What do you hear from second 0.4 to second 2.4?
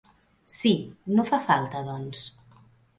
Sí, no fa falta doncs.